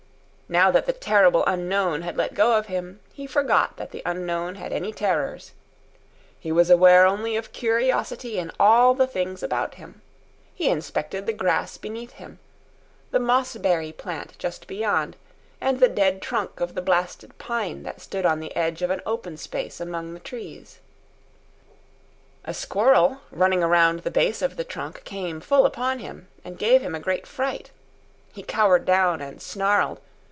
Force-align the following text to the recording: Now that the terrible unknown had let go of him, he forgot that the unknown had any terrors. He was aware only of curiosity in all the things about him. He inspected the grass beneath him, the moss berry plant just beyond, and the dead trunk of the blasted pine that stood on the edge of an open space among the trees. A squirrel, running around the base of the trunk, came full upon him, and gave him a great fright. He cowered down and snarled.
Now 0.49 0.69
that 0.71 0.85
the 0.85 0.91
terrible 0.91 1.45
unknown 1.47 2.01
had 2.01 2.17
let 2.17 2.33
go 2.33 2.57
of 2.57 2.65
him, 2.65 2.99
he 3.13 3.25
forgot 3.25 3.77
that 3.77 3.91
the 3.91 4.01
unknown 4.05 4.55
had 4.55 4.73
any 4.73 4.91
terrors. 4.91 5.53
He 6.37 6.51
was 6.51 6.69
aware 6.69 7.05
only 7.05 7.37
of 7.37 7.53
curiosity 7.53 8.37
in 8.37 8.51
all 8.59 8.93
the 8.93 9.07
things 9.07 9.41
about 9.41 9.75
him. 9.75 10.01
He 10.53 10.67
inspected 10.67 11.25
the 11.25 11.31
grass 11.31 11.77
beneath 11.77 12.11
him, 12.11 12.39
the 13.11 13.17
moss 13.19 13.55
berry 13.55 13.93
plant 13.93 14.37
just 14.37 14.67
beyond, 14.67 15.15
and 15.61 15.79
the 15.79 15.87
dead 15.87 16.21
trunk 16.21 16.59
of 16.59 16.75
the 16.75 16.81
blasted 16.81 17.37
pine 17.37 17.83
that 17.83 18.01
stood 18.01 18.25
on 18.25 18.41
the 18.41 18.53
edge 18.53 18.81
of 18.81 18.89
an 18.89 18.99
open 19.05 19.37
space 19.37 19.79
among 19.79 20.13
the 20.13 20.19
trees. 20.19 20.79
A 22.43 22.53
squirrel, 22.53 23.21
running 23.31 23.63
around 23.63 24.01
the 24.01 24.11
base 24.11 24.41
of 24.41 24.57
the 24.57 24.65
trunk, 24.65 25.05
came 25.05 25.39
full 25.39 25.65
upon 25.65 25.99
him, 25.99 26.27
and 26.43 26.59
gave 26.59 26.81
him 26.81 26.93
a 26.93 26.99
great 26.99 27.25
fright. 27.25 27.71
He 28.33 28.43
cowered 28.43 28.83
down 28.83 29.21
and 29.21 29.41
snarled. 29.41 30.01